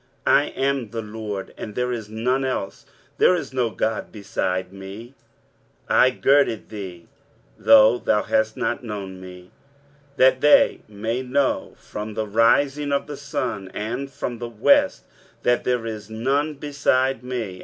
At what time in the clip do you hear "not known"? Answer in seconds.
8.57-9.21